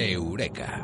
Eureka. 0.00 0.80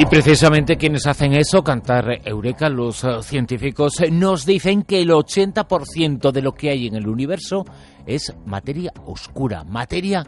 Y 0.00 0.06
precisamente 0.06 0.76
quienes 0.76 1.06
hacen 1.06 1.34
eso, 1.34 1.62
cantar 1.62 2.20
Eureka, 2.24 2.68
los 2.68 3.02
eh, 3.02 3.22
científicos, 3.22 4.00
eh, 4.00 4.10
nos 4.10 4.46
dicen 4.46 4.82
que 4.82 5.00
el 5.00 5.10
80% 5.10 6.30
de 6.30 6.42
lo 6.42 6.52
que 6.52 6.70
hay 6.70 6.86
en 6.86 6.94
el 6.94 7.08
universo 7.08 7.64
es 8.06 8.34
materia 8.46 8.92
oscura, 9.06 9.64
materia 9.64 10.24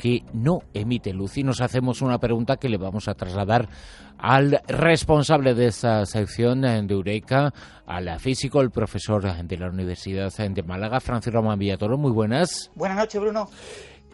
que 0.00 0.24
no 0.32 0.62
emite 0.72 1.12
luz. 1.12 1.36
Y 1.36 1.44
nos 1.44 1.60
hacemos 1.60 2.00
una 2.00 2.18
pregunta 2.18 2.56
que 2.56 2.70
le 2.70 2.78
vamos 2.78 3.06
a 3.06 3.14
trasladar 3.14 3.68
al 4.16 4.62
responsable 4.66 5.52
de 5.52 5.66
esta 5.66 6.06
sección 6.06 6.62
de 6.62 6.86
Eureka, 6.88 7.52
al 7.86 8.18
físico, 8.18 8.62
el 8.62 8.70
profesor 8.70 9.44
de 9.44 9.56
la 9.58 9.68
Universidad 9.68 10.32
de 10.34 10.62
Málaga, 10.62 11.00
Francis 11.00 11.32
Román 11.32 11.58
Villatoro. 11.58 11.98
Muy 11.98 12.12
buenas. 12.12 12.70
Buenas 12.74 12.96
noches, 12.96 13.20
Bruno. 13.20 13.50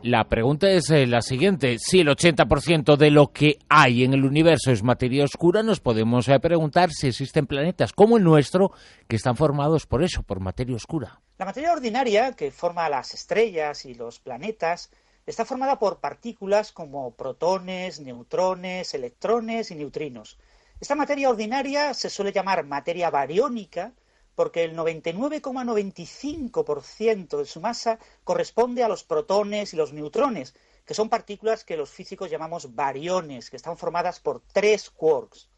La 0.03 0.25
pregunta 0.25 0.69
es 0.69 0.91
eh, 0.91 1.07
la 1.07 1.23
siguiente. 1.23 1.77
Si 1.79 2.01
el 2.01 2.09
80% 2.09 2.97
de 2.97 3.11
lo 3.11 3.29
que 3.29 3.59
hay 3.69 4.03
en 4.05 4.13
el 4.13 4.25
universo 4.25 4.73
es 4.73 4.83
materia 4.83 5.25
oscura, 5.25 5.63
nos 5.63 5.79
podemos 5.79 6.29
eh, 6.29 6.39
preguntar 6.41 6.91
si 6.91 7.07
existen 7.07 7.47
planetas 7.47 7.93
como 7.93 8.17
el 8.17 8.25
nuestro 8.25 8.73
que 9.09 9.17
están 9.17 9.37
formados 9.37 9.87
por 9.87 10.03
eso, 10.03 10.23
por 10.23 10.41
materia 10.41 10.75
oscura. 10.75 11.21
La 11.39 11.47
materia 11.47 11.73
ordinaria 11.73 12.33
que 12.33 12.51
forma 12.51 12.89
las 12.89 13.15
estrellas 13.15 13.87
y 13.87 13.95
los 13.95 14.19
planetas 14.19 14.91
está 15.27 15.45
formada 15.45 15.79
por 15.79 15.99
partículas 15.99 16.73
como 16.73 17.15
protones, 17.15 18.01
neutrones, 18.01 18.95
electrones 18.95 19.71
y 19.73 19.75
neutrinos. 19.75 20.39
Esta 20.81 20.95
materia 20.95 21.31
ordinaria 21.31 21.95
se 21.95 22.11
suele 22.11 22.33
llamar 22.33 22.65
materia 22.65 23.11
bariónica 23.11 23.93
porque 24.37 24.65
el 24.65 24.77
99,95% 24.77 27.39
de 27.39 27.47
su 27.47 27.61
masa 27.61 27.99
corresponde 28.23 28.85
a 28.85 28.89
los 28.89 29.03
protones 29.03 29.73
y 29.73 29.77
los 29.77 29.93
neutrones, 29.93 30.55
que 30.85 30.95
son 30.95 31.09
partículas 31.09 31.65
que 31.65 31.77
los 31.77 31.91
físicos 31.91 32.31
llamamos 32.31 32.73
bariones, 32.75 33.51
que 33.51 33.57
están 33.57 33.77
formadas 33.77 34.21
por 34.21 34.43
tres 34.53 34.91
quarks. 34.91 35.49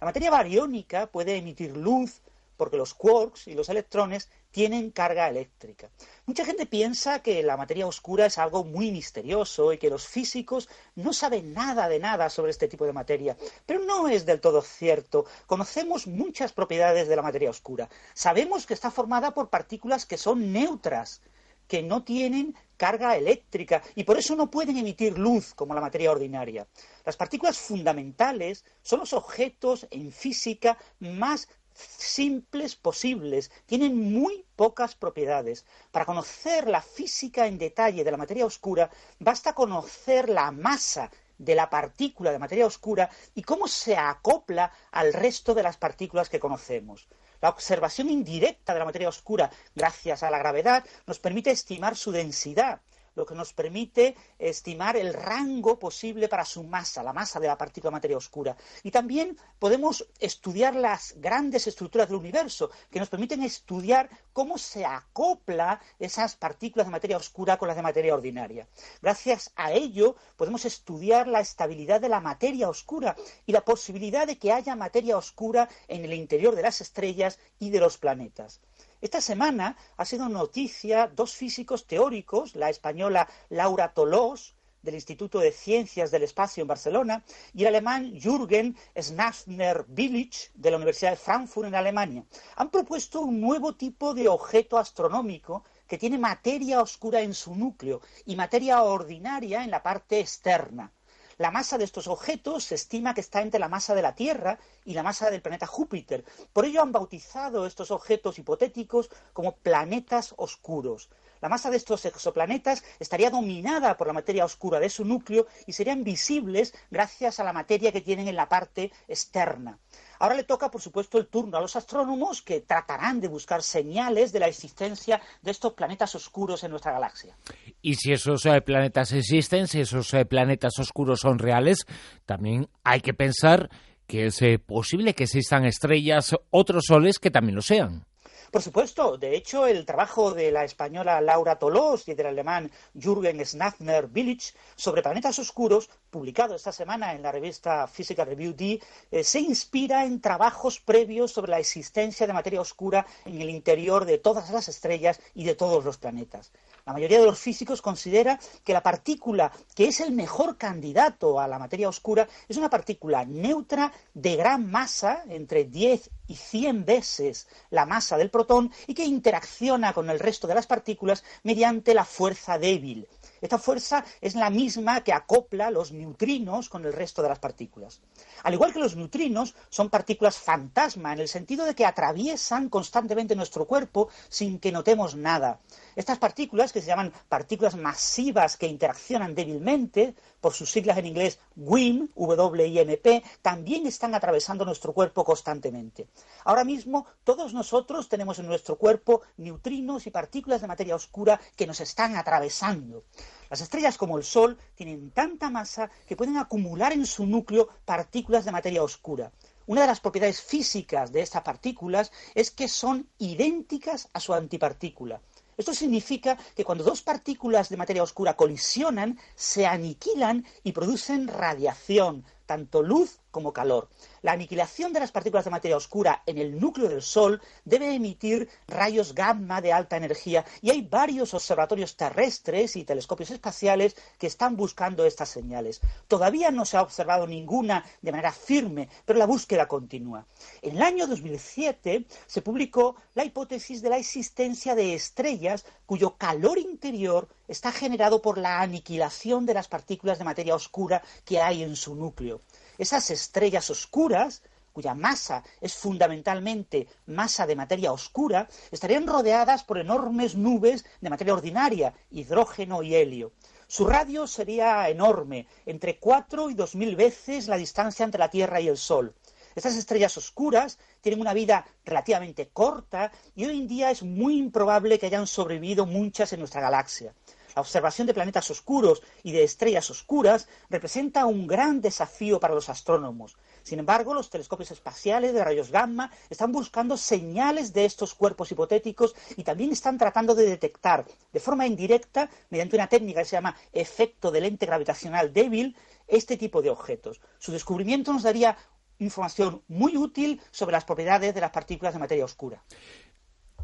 La 0.00 0.04
materia 0.04 0.30
bariónica 0.30 1.06
puede 1.06 1.36
emitir 1.36 1.76
luz 1.76 2.22
porque 2.56 2.76
los 2.76 2.94
quarks 2.94 3.48
y 3.48 3.54
los 3.54 3.68
electrones 3.68 4.30
tienen 4.50 4.90
carga 4.90 5.28
eléctrica. 5.28 5.90
Mucha 6.24 6.44
gente 6.44 6.66
piensa 6.66 7.20
que 7.20 7.42
la 7.42 7.56
materia 7.56 7.86
oscura 7.86 8.26
es 8.26 8.38
algo 8.38 8.64
muy 8.64 8.90
misterioso 8.90 9.72
y 9.72 9.78
que 9.78 9.90
los 9.90 10.06
físicos 10.06 10.68
no 10.94 11.12
saben 11.12 11.52
nada 11.52 11.88
de 11.88 11.98
nada 11.98 12.30
sobre 12.30 12.50
este 12.50 12.68
tipo 12.68 12.86
de 12.86 12.92
materia, 12.92 13.36
pero 13.66 13.80
no 13.80 14.08
es 14.08 14.24
del 14.24 14.40
todo 14.40 14.62
cierto. 14.62 15.26
Conocemos 15.46 16.06
muchas 16.06 16.52
propiedades 16.52 17.08
de 17.08 17.16
la 17.16 17.22
materia 17.22 17.50
oscura. 17.50 17.88
Sabemos 18.14 18.66
que 18.66 18.74
está 18.74 18.90
formada 18.90 19.34
por 19.34 19.50
partículas 19.50 20.06
que 20.06 20.16
son 20.16 20.52
neutras, 20.52 21.20
que 21.68 21.82
no 21.82 22.04
tienen 22.04 22.54
carga 22.76 23.16
eléctrica 23.16 23.82
y 23.94 24.04
por 24.04 24.18
eso 24.18 24.36
no 24.36 24.50
pueden 24.50 24.76
emitir 24.76 25.18
luz 25.18 25.54
como 25.54 25.74
la 25.74 25.80
materia 25.80 26.10
ordinaria. 26.10 26.66
Las 27.04 27.16
partículas 27.16 27.58
fundamentales 27.58 28.64
son 28.82 29.00
los 29.00 29.12
objetos 29.12 29.86
en 29.90 30.12
física 30.12 30.78
más 31.00 31.48
simples 31.76 32.76
posibles, 32.76 33.50
tienen 33.66 34.12
muy 34.12 34.44
pocas 34.56 34.94
propiedades. 34.94 35.64
Para 35.90 36.04
conocer 36.04 36.68
la 36.68 36.82
física 36.82 37.46
en 37.46 37.58
detalle 37.58 38.04
de 38.04 38.10
la 38.10 38.16
materia 38.16 38.46
oscura, 38.46 38.90
basta 39.18 39.54
conocer 39.54 40.28
la 40.28 40.50
masa 40.50 41.10
de 41.38 41.54
la 41.54 41.68
partícula 41.68 42.32
de 42.32 42.38
materia 42.38 42.66
oscura 42.66 43.10
y 43.34 43.42
cómo 43.42 43.68
se 43.68 43.96
acopla 43.96 44.72
al 44.90 45.12
resto 45.12 45.54
de 45.54 45.62
las 45.62 45.76
partículas 45.76 46.28
que 46.28 46.40
conocemos. 46.40 47.08
La 47.40 47.50
observación 47.50 48.08
indirecta 48.08 48.72
de 48.72 48.78
la 48.78 48.86
materia 48.86 49.08
oscura, 49.08 49.50
gracias 49.74 50.22
a 50.22 50.30
la 50.30 50.38
gravedad, 50.38 50.84
nos 51.06 51.18
permite 51.18 51.50
estimar 51.50 51.96
su 51.96 52.10
densidad, 52.10 52.80
lo 53.16 53.26
que 53.26 53.34
nos 53.34 53.52
permite 53.52 54.14
estimar 54.38 54.96
el 54.96 55.12
rango 55.12 55.78
posible 55.78 56.28
para 56.28 56.44
su 56.44 56.62
masa, 56.62 57.02
la 57.02 57.12
masa 57.12 57.40
de 57.40 57.48
la 57.48 57.58
partícula 57.58 57.90
de 57.90 57.96
materia 57.96 58.16
oscura. 58.16 58.56
Y 58.82 58.90
también 58.90 59.36
podemos 59.58 60.06
estudiar 60.20 60.76
las 60.76 61.14
grandes 61.16 61.66
estructuras 61.66 62.08
del 62.08 62.18
universo, 62.18 62.70
que 62.90 63.00
nos 63.00 63.08
permiten 63.08 63.42
estudiar 63.42 64.08
cómo 64.32 64.58
se 64.58 64.84
acopla 64.84 65.80
esas 65.98 66.36
partículas 66.36 66.86
de 66.86 66.92
materia 66.92 67.16
oscura 67.16 67.56
con 67.56 67.68
las 67.68 67.76
de 67.76 67.82
materia 67.82 68.14
ordinaria. 68.14 68.68
Gracias 69.00 69.50
a 69.56 69.72
ello 69.72 70.16
podemos 70.36 70.64
estudiar 70.64 71.26
la 71.26 71.40
estabilidad 71.40 72.00
de 72.00 72.10
la 72.10 72.20
materia 72.20 72.68
oscura 72.68 73.16
y 73.46 73.52
la 73.52 73.64
posibilidad 73.64 74.26
de 74.26 74.38
que 74.38 74.52
haya 74.52 74.76
materia 74.76 75.16
oscura 75.16 75.68
en 75.88 76.04
el 76.04 76.12
interior 76.12 76.54
de 76.54 76.62
las 76.62 76.80
estrellas 76.82 77.38
y 77.58 77.70
de 77.70 77.80
los 77.80 77.96
planetas. 77.96 78.60
Esta 79.02 79.20
semana 79.20 79.76
ha 79.98 80.04
sido 80.06 80.28
noticia 80.30 81.06
dos 81.06 81.34
físicos 81.34 81.86
teóricos, 81.86 82.56
la 82.56 82.70
española 82.70 83.28
Laura 83.50 83.92
Tolós, 83.92 84.56
del 84.80 84.94
Instituto 84.94 85.38
de 85.40 85.52
Ciencias 85.52 86.10
del 86.10 86.22
Espacio 86.22 86.62
en 86.62 86.68
Barcelona, 86.68 87.22
y 87.52 87.62
el 87.62 87.68
alemán 87.68 88.18
Jürgen 88.18 88.74
Schnafner-Billich, 88.94 90.50
de 90.54 90.70
la 90.70 90.76
Universidad 90.78 91.10
de 91.10 91.16
Frankfurt 91.16 91.68
en 91.68 91.74
Alemania. 91.74 92.24
Han 92.56 92.70
propuesto 92.70 93.20
un 93.20 93.38
nuevo 93.38 93.74
tipo 93.74 94.14
de 94.14 94.28
objeto 94.28 94.78
astronómico 94.78 95.64
que 95.86 95.98
tiene 95.98 96.16
materia 96.16 96.80
oscura 96.80 97.20
en 97.20 97.34
su 97.34 97.54
núcleo 97.54 98.00
y 98.24 98.34
materia 98.34 98.82
ordinaria 98.82 99.62
en 99.62 99.70
la 99.70 99.82
parte 99.82 100.20
externa. 100.20 100.90
La 101.38 101.50
masa 101.50 101.76
de 101.76 101.84
estos 101.84 102.08
objetos 102.08 102.64
se 102.64 102.76
estima 102.76 103.12
que 103.12 103.20
está 103.20 103.42
entre 103.42 103.60
la 103.60 103.68
masa 103.68 103.94
de 103.94 104.00
la 104.00 104.14
Tierra 104.14 104.58
y 104.86 104.94
la 104.94 105.02
masa 105.02 105.30
del 105.30 105.42
planeta 105.42 105.66
Júpiter. 105.66 106.24
Por 106.54 106.64
ello 106.64 106.80
han 106.80 106.92
bautizado 106.92 107.66
estos 107.66 107.90
objetos 107.90 108.38
hipotéticos 108.38 109.10
como 109.34 109.56
planetas 109.56 110.32
oscuros. 110.38 111.10
La 111.46 111.50
masa 111.50 111.70
de 111.70 111.76
estos 111.76 112.04
exoplanetas 112.04 112.82
estaría 112.98 113.30
dominada 113.30 113.96
por 113.96 114.08
la 114.08 114.12
materia 114.12 114.44
oscura 114.44 114.80
de 114.80 114.90
su 114.90 115.04
núcleo 115.04 115.46
y 115.64 115.74
serían 115.74 116.02
visibles 116.02 116.74
gracias 116.90 117.38
a 117.38 117.44
la 117.44 117.52
materia 117.52 117.92
que 117.92 118.00
tienen 118.00 118.26
en 118.26 118.34
la 118.34 118.48
parte 118.48 118.90
externa. 119.06 119.78
Ahora 120.18 120.34
le 120.34 120.42
toca, 120.42 120.72
por 120.72 120.80
supuesto, 120.80 121.18
el 121.18 121.28
turno 121.28 121.56
a 121.56 121.60
los 121.60 121.76
astrónomos 121.76 122.42
que 122.42 122.62
tratarán 122.62 123.20
de 123.20 123.28
buscar 123.28 123.62
señales 123.62 124.32
de 124.32 124.40
la 124.40 124.48
existencia 124.48 125.22
de 125.40 125.52
estos 125.52 125.74
planetas 125.74 126.16
oscuros 126.16 126.64
en 126.64 126.72
nuestra 126.72 126.90
galaxia. 126.90 127.36
Y 127.80 127.94
si 127.94 128.10
esos 128.10 128.44
eh, 128.44 128.60
planetas 128.60 129.12
existen, 129.12 129.68
si 129.68 129.82
esos 129.82 130.12
eh, 130.14 130.24
planetas 130.24 130.76
oscuros 130.80 131.20
son 131.20 131.38
reales, 131.38 131.86
también 132.24 132.68
hay 132.82 133.02
que 133.02 133.14
pensar 133.14 133.70
que 134.08 134.26
es 134.26 134.42
eh, 134.42 134.58
posible 134.58 135.14
que 135.14 135.22
existan 135.22 135.64
estrellas, 135.64 136.34
otros 136.50 136.86
soles 136.88 137.20
que 137.20 137.30
también 137.30 137.54
lo 137.54 137.62
sean. 137.62 138.04
Por 138.50 138.62
supuesto, 138.62 139.18
de 139.18 139.36
hecho, 139.36 139.66
el 139.66 139.84
trabajo 139.84 140.32
de 140.32 140.52
la 140.52 140.64
española 140.64 141.20
Laura 141.20 141.58
Tolós 141.58 142.06
y 142.08 142.14
del 142.14 142.26
alemán 142.26 142.70
Jürgen 142.94 143.44
Schnafner 143.44 144.06
Billich 144.06 144.54
sobre 144.76 145.02
planetas 145.02 145.38
oscuros, 145.38 145.90
publicado 146.10 146.54
esta 146.54 146.72
semana 146.72 147.12
en 147.12 147.22
la 147.22 147.32
revista 147.32 147.86
Physical 147.88 148.28
Review 148.28 148.54
D, 148.54 148.80
eh, 149.10 149.24
se 149.24 149.40
inspira 149.40 150.04
en 150.04 150.20
trabajos 150.20 150.80
previos 150.80 151.32
sobre 151.32 151.50
la 151.50 151.58
existencia 151.58 152.26
de 152.26 152.32
materia 152.32 152.60
oscura 152.60 153.04
en 153.24 153.40
el 153.40 153.50
interior 153.50 154.04
de 154.04 154.18
todas 154.18 154.50
las 154.50 154.68
estrellas 154.68 155.20
y 155.34 155.44
de 155.44 155.56
todos 155.56 155.84
los 155.84 155.98
planetas. 155.98 156.52
La 156.86 156.92
mayoría 156.92 157.18
de 157.18 157.26
los 157.26 157.38
físicos 157.38 157.82
considera 157.82 158.38
que 158.64 158.72
la 158.72 158.82
partícula 158.82 159.50
que 159.74 159.88
es 159.88 160.00
el 160.00 160.12
mejor 160.12 160.56
candidato 160.56 161.40
a 161.40 161.48
la 161.48 161.58
materia 161.58 161.88
oscura 161.88 162.28
es 162.48 162.56
una 162.56 162.70
partícula 162.70 163.24
neutra 163.24 163.92
de 164.14 164.36
gran 164.36 164.70
masa, 164.70 165.24
entre 165.28 165.64
10 165.64 166.10
y 166.28 166.36
100 166.36 166.84
veces 166.84 167.48
la 167.70 167.86
masa 167.86 168.16
del 168.16 168.30
protón, 168.30 168.72
y 168.86 168.94
que 168.94 169.04
interacciona 169.04 169.92
con 169.92 170.10
el 170.10 170.18
resto 170.18 170.46
de 170.46 170.54
las 170.54 170.66
partículas 170.66 171.24
mediante 171.42 171.94
la 171.94 172.04
fuerza 172.04 172.58
débil. 172.58 173.08
Esta 173.40 173.58
fuerza 173.58 174.04
es 174.20 174.34
la 174.34 174.50
misma 174.50 175.02
que 175.02 175.12
acopla 175.12 175.70
los 175.70 175.92
neutrinos 175.92 176.68
con 176.68 176.84
el 176.84 176.92
resto 176.92 177.22
de 177.22 177.28
las 177.28 177.38
partículas. 177.38 178.00
Al 178.42 178.54
igual 178.54 178.72
que 178.72 178.78
los 178.78 178.96
neutrinos, 178.96 179.54
son 179.68 179.90
partículas 179.90 180.38
fantasma 180.38 181.12
en 181.12 181.20
el 181.20 181.28
sentido 181.28 181.64
de 181.64 181.74
que 181.74 181.84
atraviesan 181.84 182.68
constantemente 182.68 183.36
nuestro 183.36 183.66
cuerpo 183.66 184.08
sin 184.28 184.58
que 184.58 184.72
notemos 184.72 185.14
nada. 185.14 185.60
Estas 185.94 186.18
partículas, 186.18 186.72
que 186.72 186.80
se 186.80 186.88
llaman 186.88 187.12
partículas 187.28 187.76
masivas 187.76 188.56
que 188.56 188.66
interaccionan 188.66 189.34
débilmente, 189.34 190.14
por 190.46 190.54
sus 190.54 190.70
siglas 190.70 190.96
en 190.98 191.06
inglés 191.06 191.40
WIMP, 191.56 192.14
W-I-M-P, 192.14 193.24
también 193.42 193.84
están 193.84 194.14
atravesando 194.14 194.64
nuestro 194.64 194.92
cuerpo 194.92 195.24
constantemente. 195.24 196.06
Ahora 196.44 196.62
mismo, 196.62 197.04
todos 197.24 197.52
nosotros 197.52 198.08
tenemos 198.08 198.38
en 198.38 198.46
nuestro 198.46 198.78
cuerpo 198.78 199.22
neutrinos 199.38 200.06
y 200.06 200.12
partículas 200.12 200.60
de 200.60 200.68
materia 200.68 200.94
oscura 200.94 201.40
que 201.56 201.66
nos 201.66 201.80
están 201.80 202.14
atravesando. 202.14 203.02
Las 203.50 203.60
estrellas 203.60 203.98
como 203.98 204.18
el 204.18 204.22
Sol 204.22 204.56
tienen 204.76 205.10
tanta 205.10 205.50
masa 205.50 205.90
que 206.06 206.14
pueden 206.14 206.36
acumular 206.36 206.92
en 206.92 207.06
su 207.06 207.26
núcleo 207.26 207.68
partículas 207.84 208.44
de 208.44 208.52
materia 208.52 208.84
oscura. 208.84 209.32
Una 209.66 209.80
de 209.80 209.88
las 209.88 209.98
propiedades 209.98 210.40
físicas 210.40 211.10
de 211.10 211.22
estas 211.22 211.42
partículas 211.42 212.12
es 212.36 212.52
que 212.52 212.68
son 212.68 213.08
idénticas 213.18 214.10
a 214.12 214.20
su 214.20 214.32
antipartícula. 214.32 215.20
Esto 215.56 215.72
significa 215.72 216.36
que 216.54 216.64
cuando 216.64 216.84
dos 216.84 217.02
partículas 217.02 217.68
de 217.68 217.78
materia 217.78 218.02
oscura 218.02 218.36
colisionan, 218.36 219.18
se 219.34 219.66
aniquilan 219.66 220.44
y 220.62 220.72
producen 220.72 221.28
radiación, 221.28 222.24
tanto 222.44 222.82
luz 222.82 223.20
como 223.36 223.52
calor. 223.52 223.90
La 224.22 224.32
aniquilación 224.32 224.94
de 224.94 225.00
las 225.00 225.12
partículas 225.12 225.44
de 225.44 225.50
materia 225.50 225.76
oscura 225.76 226.22
en 226.24 226.38
el 226.38 226.58
núcleo 226.58 226.88
del 226.88 227.02
Sol 227.02 227.42
debe 227.66 227.94
emitir 227.94 228.48
rayos 228.66 229.14
gamma 229.14 229.60
de 229.60 229.74
alta 229.74 229.98
energía 229.98 230.42
y 230.62 230.70
hay 230.70 230.80
varios 230.80 231.34
observatorios 231.34 231.96
terrestres 231.96 232.76
y 232.76 232.84
telescopios 232.84 233.30
espaciales 233.30 233.94
que 234.18 234.26
están 234.26 234.56
buscando 234.56 235.04
estas 235.04 235.28
señales. 235.28 235.82
Todavía 236.08 236.50
no 236.50 236.64
se 236.64 236.78
ha 236.78 236.82
observado 236.82 237.26
ninguna 237.26 237.84
de 238.00 238.10
manera 238.10 238.32
firme, 238.32 238.88
pero 239.04 239.18
la 239.18 239.26
búsqueda 239.26 239.68
continúa. 239.68 240.24
En 240.62 240.76
el 240.76 240.82
año 240.82 241.06
2007 241.06 242.06
se 242.26 242.40
publicó 242.40 242.96
la 243.14 243.26
hipótesis 243.26 243.82
de 243.82 243.90
la 243.90 243.98
existencia 243.98 244.74
de 244.74 244.94
estrellas 244.94 245.66
cuyo 245.84 246.16
calor 246.16 246.58
interior 246.58 247.28
está 247.48 247.70
generado 247.70 248.22
por 248.22 248.38
la 248.38 248.62
aniquilación 248.62 249.44
de 249.44 249.52
las 249.52 249.68
partículas 249.68 250.18
de 250.18 250.24
materia 250.24 250.54
oscura 250.54 251.02
que 251.26 251.42
hay 251.42 251.62
en 251.62 251.76
su 251.76 251.94
núcleo. 251.94 252.40
Esas 252.78 253.10
estrellas 253.10 253.70
oscuras, 253.70 254.42
cuya 254.72 254.94
masa 254.94 255.42
es 255.60 255.74
fundamentalmente 255.74 256.86
masa 257.06 257.46
de 257.46 257.56
materia 257.56 257.92
oscura, 257.92 258.48
estarían 258.70 259.06
rodeadas 259.06 259.64
por 259.64 259.78
enormes 259.78 260.34
nubes 260.34 260.84
de 261.00 261.10
materia 261.10 261.34
ordinaria, 261.34 261.94
hidrógeno 262.10 262.82
y 262.82 262.94
helio. 262.94 263.32
Su 263.68 263.86
radio 263.86 264.26
sería 264.26 264.88
enorme, 264.88 265.46
entre 265.64 265.98
cuatro 265.98 266.50
y 266.50 266.54
dos 266.54 266.74
mil 266.74 266.94
veces 266.94 267.48
la 267.48 267.56
distancia 267.56 268.04
entre 268.04 268.18
la 268.18 268.30
Tierra 268.30 268.60
y 268.60 268.68
el 268.68 268.76
Sol. 268.76 269.14
Estas 269.56 269.74
estrellas 269.74 270.14
oscuras 270.18 270.78
tienen 271.00 271.22
una 271.22 271.32
vida 271.32 271.66
relativamente 271.84 272.50
corta 272.50 273.10
y 273.34 273.46
hoy 273.46 273.58
en 273.58 273.66
día 273.66 273.90
es 273.90 274.02
muy 274.02 274.36
improbable 274.36 274.98
que 274.98 275.06
hayan 275.06 275.26
sobrevivido 275.26 275.86
muchas 275.86 276.34
en 276.34 276.40
nuestra 276.40 276.60
galaxia. 276.60 277.14
La 277.56 277.62
observación 277.62 278.06
de 278.06 278.12
planetas 278.12 278.50
oscuros 278.50 279.02
y 279.22 279.32
de 279.32 279.42
estrellas 279.42 279.90
oscuras 279.90 280.46
representa 280.68 281.24
un 281.24 281.46
gran 281.46 281.80
desafío 281.80 282.38
para 282.38 282.54
los 282.54 282.68
astrónomos. 282.68 283.38
Sin 283.62 283.78
embargo, 283.78 284.12
los 284.12 284.28
telescopios 284.28 284.72
espaciales 284.72 285.32
de 285.32 285.42
rayos 285.42 285.70
gamma 285.70 286.10
están 286.28 286.52
buscando 286.52 286.98
señales 286.98 287.72
de 287.72 287.86
estos 287.86 288.12
cuerpos 288.12 288.52
hipotéticos 288.52 289.16
y 289.38 289.42
también 289.42 289.72
están 289.72 289.96
tratando 289.96 290.34
de 290.34 290.44
detectar 290.44 291.06
de 291.32 291.40
forma 291.40 291.66
indirecta, 291.66 292.28
mediante 292.50 292.76
una 292.76 292.88
técnica 292.88 293.20
que 293.20 293.28
se 293.30 293.36
llama 293.36 293.56
efecto 293.72 294.30
de 294.30 294.42
lente 294.42 294.66
gravitacional 294.66 295.32
débil, 295.32 295.74
este 296.06 296.36
tipo 296.36 296.60
de 296.60 296.68
objetos. 296.68 297.22
Su 297.38 297.52
descubrimiento 297.52 298.12
nos 298.12 298.24
daría 298.24 298.54
información 298.98 299.62
muy 299.66 299.96
útil 299.96 300.42
sobre 300.50 300.72
las 300.72 300.84
propiedades 300.84 301.34
de 301.34 301.40
las 301.40 301.52
partículas 301.52 301.94
de 301.94 302.00
materia 302.00 302.26
oscura. 302.26 302.62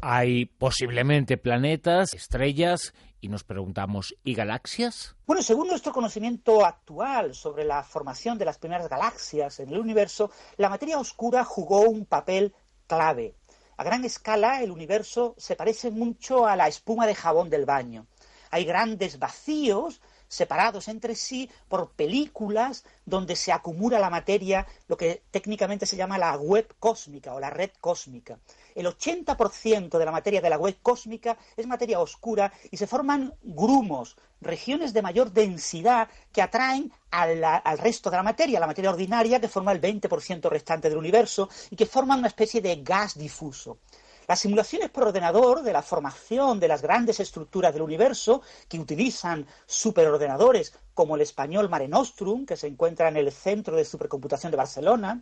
Hay 0.01 0.45
posiblemente 0.45 1.37
planetas, 1.37 2.13
estrellas, 2.13 2.93
y 3.23 3.29
nos 3.29 3.45
preguntamos, 3.45 4.17
¿y 4.25 4.33
galaxias? 4.33 5.15
Bueno, 5.25 5.41
según 5.41 5.69
nuestro 5.69 5.93
conocimiento 5.93 6.65
actual 6.65 7.33
sobre 7.33 7.63
la 7.63 7.81
formación 7.81 8.37
de 8.37 8.43
las 8.43 8.57
primeras 8.57 8.89
galaxias 8.89 9.61
en 9.61 9.69
el 9.69 9.79
universo, 9.79 10.29
la 10.57 10.67
materia 10.67 10.99
oscura 10.99 11.45
jugó 11.45 11.87
un 11.87 12.05
papel 12.05 12.53
clave. 12.85 13.33
A 13.77 13.85
gran 13.85 14.03
escala, 14.03 14.61
el 14.61 14.71
universo 14.71 15.35
se 15.37 15.55
parece 15.55 15.89
mucho 15.89 16.45
a 16.45 16.57
la 16.57 16.67
espuma 16.67 17.07
de 17.07 17.15
jabón 17.15 17.49
del 17.49 17.65
baño. 17.65 18.07
Hay 18.51 18.65
grandes 18.65 19.17
vacíos 19.17 20.01
separados 20.33 20.87
entre 20.87 21.15
sí 21.15 21.49
por 21.67 21.91
películas 21.91 22.83
donde 23.05 23.35
se 23.35 23.51
acumula 23.51 23.99
la 23.99 24.09
materia, 24.09 24.65
lo 24.87 24.97
que 24.97 25.23
técnicamente 25.31 25.85
se 25.85 25.95
llama 25.95 26.17
la 26.17 26.35
web 26.35 26.73
cósmica 26.79 27.33
o 27.33 27.39
la 27.39 27.49
red 27.49 27.71
cósmica. 27.79 28.39
El 28.75 28.87
80% 28.87 29.97
de 29.97 30.05
la 30.05 30.11
materia 30.11 30.41
de 30.41 30.49
la 30.49 30.57
web 30.57 30.77
cósmica 30.81 31.37
es 31.55 31.67
materia 31.67 31.99
oscura 31.99 32.51
y 32.71 32.77
se 32.77 32.87
forman 32.87 33.33
grumos, 33.43 34.17
regiones 34.41 34.93
de 34.93 35.01
mayor 35.01 35.31
densidad 35.31 36.09
que 36.31 36.41
atraen 36.41 36.91
al, 37.11 37.77
resto 37.77 38.09
de 38.09 38.17
la 38.17 38.23
materia, 38.23 38.59
la 38.59 38.67
materia 38.67 38.89
ordinaria 38.91 39.39
que 39.39 39.47
forma 39.47 39.71
el 39.71 39.81
20% 39.81 40.49
restante 40.49 40.89
del 40.89 40.97
universo 40.97 41.49
y 41.69 41.75
que 41.75 41.85
forman 41.85 42.19
una 42.19 42.27
especie 42.27 42.61
de 42.61 42.77
gas 42.77 43.17
difuso. 43.17 43.77
Las 44.27 44.39
simulaciones 44.39 44.89
por 44.89 45.03
ordenador 45.03 45.63
de 45.63 45.73
la 45.73 45.81
formación 45.81 46.59
de 46.59 46.69
las 46.69 46.81
grandes 46.81 47.19
estructuras 47.19 47.73
del 47.73 47.81
universo, 47.81 48.41
que 48.69 48.79
utilizan 48.79 49.45
superordenadores 49.65 50.73
como 50.93 51.15
el 51.15 51.21
español 51.21 51.69
Mare 51.69 51.87
Nostrum, 51.87 52.45
que 52.45 52.55
se 52.55 52.67
encuentra 52.67 53.09
en 53.09 53.17
el 53.17 53.31
Centro 53.31 53.75
de 53.75 53.83
Supercomputación 53.83 54.51
de 54.51 54.57
Barcelona, 54.57 55.21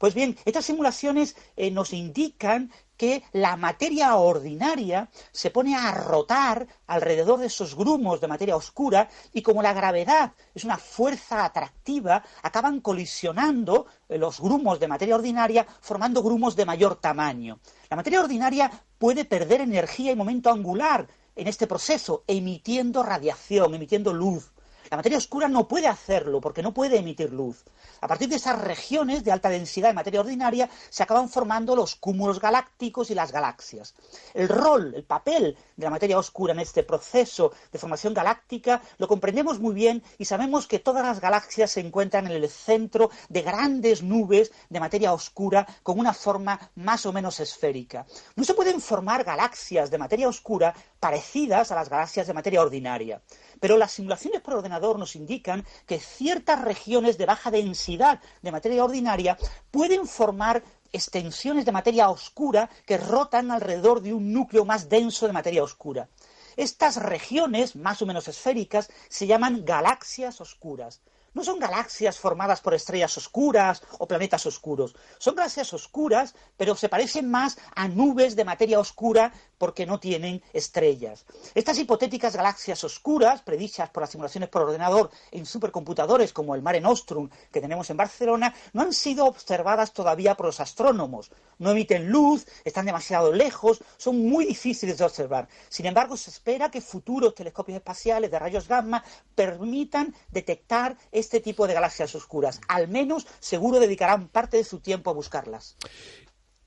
pues 0.00 0.14
bien, 0.14 0.38
estas 0.46 0.64
simulaciones 0.64 1.36
eh, 1.56 1.70
nos 1.70 1.92
indican 1.92 2.72
que 2.96 3.22
la 3.32 3.58
materia 3.58 4.16
ordinaria 4.16 5.10
se 5.30 5.50
pone 5.50 5.76
a 5.76 5.92
rotar 5.92 6.66
alrededor 6.86 7.38
de 7.38 7.48
esos 7.48 7.74
grumos 7.74 8.18
de 8.18 8.26
materia 8.26 8.56
oscura 8.56 9.10
y 9.34 9.42
como 9.42 9.62
la 9.62 9.74
gravedad 9.74 10.32
es 10.54 10.64
una 10.64 10.78
fuerza 10.78 11.44
atractiva, 11.44 12.24
acaban 12.42 12.80
colisionando 12.80 13.84
eh, 14.08 14.16
los 14.16 14.40
grumos 14.40 14.80
de 14.80 14.88
materia 14.88 15.16
ordinaria 15.16 15.66
formando 15.82 16.22
grumos 16.22 16.56
de 16.56 16.64
mayor 16.64 16.96
tamaño. 16.96 17.60
La 17.90 17.96
materia 17.96 18.20
ordinaria 18.20 18.70
puede 18.96 19.26
perder 19.26 19.60
energía 19.60 20.12
y 20.12 20.16
momento 20.16 20.50
angular 20.50 21.08
en 21.36 21.46
este 21.46 21.66
proceso, 21.66 22.24
emitiendo 22.26 23.02
radiación, 23.02 23.74
emitiendo 23.74 24.14
luz. 24.14 24.50
La 24.90 24.96
materia 24.96 25.18
oscura 25.18 25.46
no 25.46 25.68
puede 25.68 25.86
hacerlo 25.86 26.40
porque 26.40 26.64
no 26.64 26.74
puede 26.74 26.98
emitir 26.98 27.32
luz. 27.32 27.64
A 28.00 28.08
partir 28.08 28.28
de 28.28 28.34
esas 28.34 28.60
regiones 28.60 29.22
de 29.22 29.30
alta 29.30 29.48
densidad 29.48 29.90
de 29.90 29.94
materia 29.94 30.20
ordinaria 30.20 30.68
se 30.88 31.04
acaban 31.04 31.28
formando 31.28 31.76
los 31.76 31.94
cúmulos 31.94 32.40
galácticos 32.40 33.08
y 33.12 33.14
las 33.14 33.30
galaxias. 33.30 33.94
El 34.34 34.48
rol, 34.48 34.92
el 34.96 35.04
papel 35.04 35.56
de 35.76 35.84
la 35.84 35.90
materia 35.90 36.18
oscura 36.18 36.54
en 36.54 36.58
este 36.58 36.82
proceso 36.82 37.52
de 37.70 37.78
formación 37.78 38.14
galáctica 38.14 38.82
lo 38.98 39.06
comprendemos 39.06 39.60
muy 39.60 39.74
bien 39.74 40.02
y 40.18 40.24
sabemos 40.24 40.66
que 40.66 40.80
todas 40.80 41.04
las 41.04 41.20
galaxias 41.20 41.70
se 41.70 41.80
encuentran 41.80 42.26
en 42.26 42.32
el 42.32 42.48
centro 42.48 43.10
de 43.28 43.42
grandes 43.42 44.02
nubes 44.02 44.50
de 44.70 44.80
materia 44.80 45.12
oscura 45.12 45.68
con 45.84 46.00
una 46.00 46.14
forma 46.14 46.58
más 46.74 47.06
o 47.06 47.12
menos 47.12 47.38
esférica. 47.38 48.06
No 48.34 48.42
se 48.42 48.54
pueden 48.54 48.80
formar 48.80 49.22
galaxias 49.22 49.88
de 49.88 49.98
materia 49.98 50.28
oscura 50.28 50.74
parecidas 50.98 51.70
a 51.70 51.76
las 51.76 51.88
galaxias 51.88 52.26
de 52.26 52.34
materia 52.34 52.60
ordinaria. 52.60 53.22
Pero 53.60 53.76
las 53.76 53.92
simulaciones 53.92 54.40
por 54.40 54.54
ordenador 54.54 54.79
nos 54.80 55.16
indican 55.16 55.64
que 55.86 55.98
ciertas 55.98 56.60
regiones 56.60 57.18
de 57.18 57.26
baja 57.26 57.50
densidad 57.50 58.20
de 58.42 58.52
materia 58.52 58.84
ordinaria 58.84 59.36
pueden 59.70 60.06
formar 60.06 60.62
extensiones 60.92 61.64
de 61.64 61.72
materia 61.72 62.10
oscura 62.10 62.68
que 62.86 62.98
rotan 62.98 63.50
alrededor 63.50 64.00
de 64.00 64.12
un 64.12 64.32
núcleo 64.32 64.64
más 64.64 64.88
denso 64.88 65.26
de 65.26 65.32
materia 65.32 65.62
oscura. 65.62 66.08
Estas 66.56 66.96
regiones, 66.96 67.76
más 67.76 68.02
o 68.02 68.06
menos 68.06 68.26
esféricas, 68.26 68.90
se 69.08 69.26
llaman 69.26 69.64
galaxias 69.64 70.40
oscuras 70.40 71.00
no 71.34 71.44
son 71.44 71.58
galaxias 71.58 72.18
formadas 72.18 72.60
por 72.60 72.74
estrellas 72.74 73.16
oscuras 73.16 73.82
o 73.98 74.06
planetas 74.06 74.46
oscuros. 74.46 74.94
Son 75.18 75.34
galaxias 75.34 75.72
oscuras, 75.72 76.34
pero 76.56 76.74
se 76.74 76.88
parecen 76.88 77.30
más 77.30 77.58
a 77.74 77.88
nubes 77.88 78.36
de 78.36 78.44
materia 78.44 78.80
oscura 78.80 79.32
porque 79.58 79.86
no 79.86 80.00
tienen 80.00 80.42
estrellas. 80.52 81.26
Estas 81.54 81.78
hipotéticas 81.78 82.34
galaxias 82.34 82.82
oscuras, 82.82 83.42
predichas 83.42 83.90
por 83.90 84.02
las 84.02 84.10
simulaciones 84.10 84.48
por 84.48 84.62
ordenador 84.62 85.10
en 85.30 85.46
supercomputadores 85.46 86.32
como 86.32 86.54
el 86.54 86.62
Mare 86.62 86.80
Nostrum 86.80 87.28
que 87.52 87.60
tenemos 87.60 87.90
en 87.90 87.96
Barcelona, 87.96 88.54
no 88.72 88.82
han 88.82 88.92
sido 88.92 89.26
observadas 89.26 89.92
todavía 89.92 90.34
por 90.34 90.46
los 90.46 90.60
astrónomos. 90.60 91.30
No 91.58 91.72
emiten 91.72 92.10
luz, 92.10 92.46
están 92.64 92.86
demasiado 92.86 93.32
lejos, 93.32 93.82
son 93.98 94.26
muy 94.26 94.46
difíciles 94.46 94.98
de 94.98 95.04
observar. 95.04 95.48
Sin 95.68 95.86
embargo, 95.86 96.16
se 96.16 96.30
espera 96.30 96.70
que 96.70 96.80
futuros 96.80 97.34
telescopios 97.34 97.76
espaciales 97.76 98.30
de 98.30 98.38
rayos 98.38 98.66
gamma 98.66 99.04
permitan 99.34 100.14
detectar 100.30 100.96
este 101.20 101.40
tipo 101.40 101.66
de 101.66 101.74
galaxias 101.74 102.14
oscuras. 102.14 102.60
Al 102.68 102.88
menos 102.88 103.26
seguro 103.38 103.78
dedicarán 103.78 104.28
parte 104.28 104.56
de 104.56 104.64
su 104.64 104.80
tiempo 104.80 105.10
a 105.10 105.14
buscarlas. 105.14 105.76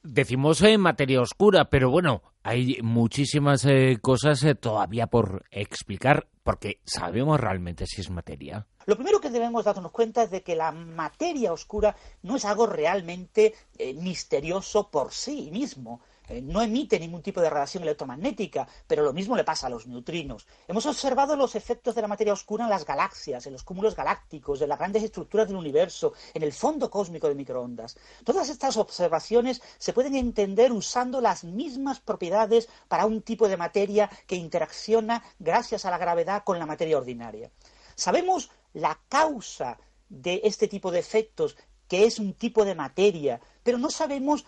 Decimos 0.04 0.62
en 0.62 0.82
materia 0.82 1.22
oscura, 1.22 1.70
pero 1.70 1.90
bueno, 1.90 2.24
hay 2.44 2.78
muchísimas 2.82 3.64
eh, 3.64 3.98
cosas 4.02 4.44
eh, 4.44 4.54
todavía 4.54 5.08
por 5.08 5.46
explicar, 5.50 6.28
porque 6.44 6.82
sabemos 6.84 7.40
realmente 7.40 7.86
si 7.88 8.02
es 8.02 8.10
materia. 8.10 8.68
Lo 8.86 8.96
primero 8.96 9.22
que 9.22 9.30
debemos 9.30 9.64
darnos 9.64 9.92
cuenta 9.92 10.24
es 10.24 10.32
de 10.32 10.44
que 10.44 10.58
la 10.58 10.74
materia 10.74 11.54
oscura 11.54 11.96
no 12.22 12.36
es 12.36 12.44
algo 12.44 12.68
realmente 12.68 13.54
eh, 13.78 13.94
misterioso 13.94 14.90
por 14.92 15.14
sí 15.14 15.50
mismo. 15.52 16.02
Eh, 16.30 16.42
no 16.42 16.62
emite 16.62 17.00
ningún 17.00 17.22
tipo 17.22 17.42
de 17.42 17.50
radiación 17.50 17.84
electromagnética, 17.84 18.68
pero 18.88 19.04
lo 19.04 19.14
mismo 19.14 19.36
le 19.36 19.44
pasa 19.44 19.68
a 19.68 19.70
los 19.70 19.88
neutrinos. 19.88 20.48
Hemos 20.68 20.86
observado 20.86 21.36
los 21.36 21.56
efectos 21.56 21.96
de 21.96 22.02
la 22.02 22.08
materia 22.08 22.34
oscura 22.34 22.64
en 22.64 22.70
las 22.70 22.86
galaxias, 22.86 23.46
en 23.46 23.54
los 23.54 23.64
cúmulos 23.64 23.96
galácticos, 23.96 24.62
en 24.62 24.70
las 24.70 24.80
grandes 24.80 25.04
estructuras 25.04 25.48
del 25.48 25.58
universo, 25.58 26.14
en 26.34 26.44
el 26.44 26.54
fondo 26.54 26.90
cósmico 26.90 27.28
de 27.28 27.36
microondas. 27.36 27.98
Todas 28.24 28.50
estas 28.50 28.78
observaciones 28.78 29.62
se 29.78 29.94
pueden 29.94 30.16
entender 30.16 30.72
usando 30.72 31.20
las 31.20 31.44
mismas 31.44 32.00
propiedades 32.00 32.70
para 32.88 33.06
un 33.06 33.22
tipo 33.22 33.50
de 33.50 33.58
materia 33.58 34.10
que 34.26 34.36
interacciona 34.36 35.24
gracias 35.40 35.86
a 35.86 35.92
la 35.92 35.98
gravedad 35.98 36.44
con 36.44 36.58
la 36.58 36.66
materia 36.66 36.98
ordinaria. 36.98 37.52
Sabemos 37.96 38.50
la 38.74 39.00
causa 39.10 39.78
de 40.10 40.42
este 40.44 40.68
tipo 40.68 40.92
de 40.92 41.00
efectos, 41.00 41.58
que 41.88 42.06
es 42.06 42.20
un 42.20 42.34
tipo 42.34 42.66
de 42.66 42.76
materia, 42.76 43.42
pero 43.64 43.78
no 43.78 43.90
sabemos 43.92 44.46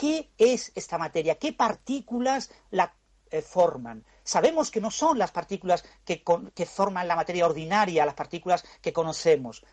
¿Qué 0.00 0.30
es 0.38 0.72
esta 0.76 0.96
materia? 0.96 1.38
¿Qué 1.38 1.52
partículas 1.52 2.50
la 2.70 2.94
eh, 3.30 3.42
forman? 3.42 4.02
Sabemos 4.24 4.70
que 4.70 4.80
no 4.80 4.90
son 4.90 5.18
las 5.18 5.30
partículas 5.30 5.84
que, 6.04 6.22
forman 6.66 7.08
la 7.08 7.16
materia 7.16 7.46
ordinaria, 7.46 8.06
las 8.06 8.14
partículas 8.14 8.64
que 8.80 8.92
conocemos. 8.92 9.64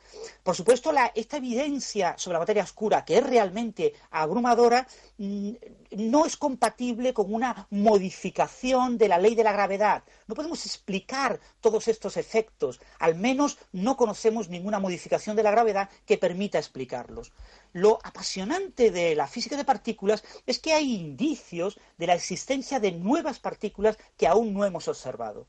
Por 0.43 0.55
supuesto, 0.55 0.91
esta 1.15 1.37
evidencia 1.37 2.15
sobre 2.17 2.35
la 2.35 2.39
materia 2.39 2.63
oscura, 2.63 3.05
que 3.05 3.17
es 3.17 3.23
realmente 3.23 3.93
abrumadora, 4.11 4.87
mm, 5.17 5.51
no 5.91 6.25
es 6.25 6.37
compatible 6.37 7.13
con 7.13 7.33
una 7.33 7.67
modificación 7.69 8.97
de 8.97 9.07
la 9.07 9.17
ley 9.17 9.35
de 9.35 9.43
la 9.43 9.53
gravedad. 9.53 10.03
No 10.27 10.35
podemos 10.35 10.65
explicar 10.65 11.39
todos 11.61 11.87
estos 11.87 12.17
efectos. 12.17 12.79
Al 12.99 13.15
menos 13.15 13.57
no 13.71 13.95
conocemos 13.95 14.49
ninguna 14.49 14.79
modificación 14.79 15.35
de 15.35 15.43
la 15.43 15.51
gravedad 15.51 15.89
que 16.05 16.17
permita 16.17 16.57
explicarlos. 16.59 17.31
Lo 17.73 17.99
apasionante 18.03 18.91
de 18.91 19.15
la 19.15 19.27
física 19.27 19.55
de 19.55 19.65
partículas 19.65 20.23
es 20.45 20.59
que 20.59 20.73
hay 20.73 20.95
indicios 20.95 21.79
de 21.97 22.07
la 22.07 22.15
existencia 22.15 22.79
de 22.79 22.91
nuevas 22.91 23.39
partículas 23.39 23.97
que 24.17 24.27
aún 24.37 24.53
no 24.53 24.65
hemos 24.65 24.87
observado. 24.87 25.47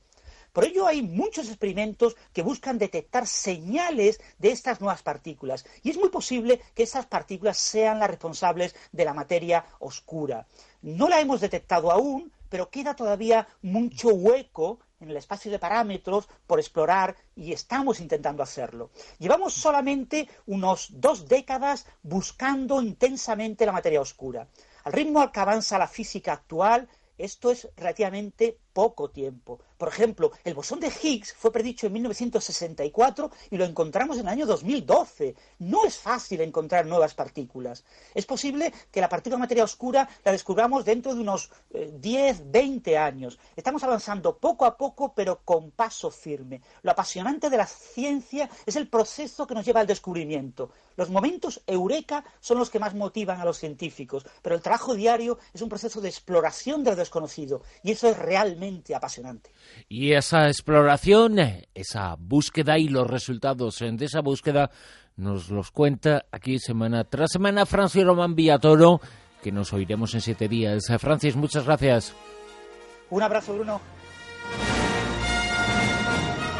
Por 0.52 0.64
ello 0.64 0.86
hay 0.86 1.02
muchos 1.02 1.48
experimentos 1.48 2.16
que 2.32 2.42
buscan 2.42 2.78
detectar 2.78 3.26
señales 3.26 4.20
de 4.38 4.50
estas 4.50 4.80
nuevas 4.80 5.02
partículas 5.02 5.64
y 5.82 5.90
es 5.90 5.98
muy 5.98 6.08
posible 6.08 6.60
que 6.74 6.82
estas 6.82 7.06
partículas 7.06 7.58
sean 7.58 8.00
las 8.00 8.10
responsables 8.10 8.74
de 8.90 9.04
la 9.04 9.14
materia 9.14 9.64
oscura. 9.78 10.46
No 10.82 11.08
la 11.08 11.20
hemos 11.20 11.40
detectado 11.40 11.92
aún, 11.92 12.32
pero 12.48 12.70
queda 12.70 12.96
todavía 12.96 13.46
mucho 13.62 14.08
hueco 14.08 14.80
en 15.00 15.10
el 15.10 15.16
espacio 15.18 15.50
de 15.50 15.58
parámetros 15.58 16.28
por 16.46 16.58
explorar 16.58 17.14
y 17.36 17.52
estamos 17.52 18.00
intentando 18.00 18.42
hacerlo. 18.42 18.90
Llevamos 19.18 19.52
solamente 19.52 20.28
unos 20.46 20.88
dos 20.90 21.28
décadas 21.28 21.86
buscando 22.02 22.82
intensamente 22.82 23.66
la 23.66 23.72
materia 23.72 24.00
oscura. 24.00 24.48
Al 24.84 24.92
ritmo 24.92 25.20
al 25.20 25.30
que 25.30 25.40
avanza 25.40 25.78
la 25.78 25.86
física 25.86 26.32
actual, 26.32 26.88
esto 27.18 27.50
es 27.50 27.68
relativamente 27.76 28.58
poco 28.78 29.10
tiempo. 29.10 29.58
Por 29.76 29.88
ejemplo, 29.88 30.30
el 30.44 30.54
bosón 30.54 30.78
de 30.78 30.86
Higgs 31.02 31.32
fue 31.32 31.50
predicho 31.50 31.88
en 31.88 31.94
1964 31.94 33.28
y 33.50 33.56
lo 33.56 33.64
encontramos 33.64 34.18
en 34.18 34.22
el 34.22 34.28
año 34.28 34.46
2012. 34.46 35.34
No 35.58 35.84
es 35.84 35.96
fácil 35.96 36.42
encontrar 36.42 36.86
nuevas 36.86 37.12
partículas. 37.12 37.84
Es 38.14 38.24
posible 38.24 38.72
que 38.92 39.00
la 39.00 39.08
partícula 39.08 39.34
de 39.34 39.40
materia 39.40 39.64
oscura 39.64 40.08
la 40.24 40.30
descubramos 40.30 40.84
dentro 40.84 41.12
de 41.12 41.20
unos 41.22 41.50
10, 41.72 42.38
eh, 42.38 42.42
20 42.46 42.96
años. 42.96 43.40
Estamos 43.56 43.82
avanzando 43.82 44.38
poco 44.38 44.64
a 44.64 44.76
poco, 44.76 45.12
pero 45.12 45.40
con 45.44 45.72
paso 45.72 46.12
firme. 46.12 46.62
Lo 46.82 46.92
apasionante 46.92 47.50
de 47.50 47.56
la 47.56 47.66
ciencia 47.66 48.48
es 48.64 48.76
el 48.76 48.86
proceso 48.86 49.44
que 49.44 49.54
nos 49.54 49.66
lleva 49.66 49.80
al 49.80 49.88
descubrimiento. 49.88 50.70
Los 50.94 51.10
momentos 51.10 51.62
eureka 51.66 52.24
son 52.40 52.58
los 52.58 52.70
que 52.70 52.78
más 52.78 52.94
motivan 52.94 53.40
a 53.40 53.44
los 53.44 53.58
científicos, 53.58 54.24
pero 54.42 54.54
el 54.54 54.62
trabajo 54.62 54.94
diario 54.94 55.38
es 55.52 55.62
un 55.62 55.68
proceso 55.68 56.00
de 56.00 56.08
exploración 56.08 56.84
de 56.84 56.90
lo 56.90 56.96
desconocido 56.96 57.62
y 57.82 57.92
eso 57.92 58.08
es 58.08 58.18
realmente 58.18 58.67
apasionante. 58.94 59.50
Y 59.88 60.12
esa 60.12 60.46
exploración, 60.46 61.38
esa 61.74 62.16
búsqueda 62.18 62.78
y 62.78 62.88
los 62.88 63.06
resultados 63.06 63.78
de 63.78 64.04
esa 64.04 64.20
búsqueda 64.20 64.70
nos 65.16 65.50
los 65.50 65.70
cuenta 65.70 66.26
aquí 66.30 66.58
semana 66.58 67.04
tras 67.04 67.32
semana 67.32 67.66
Francis 67.66 68.04
Román 68.04 68.34
Villatoro, 68.34 69.00
que 69.42 69.52
nos 69.52 69.72
oiremos 69.72 70.14
en 70.14 70.20
siete 70.20 70.48
días. 70.48 70.84
Francis, 70.98 71.36
muchas 71.36 71.64
gracias. 71.64 72.14
Un 73.10 73.22
abrazo, 73.22 73.54
Bruno. 73.54 73.80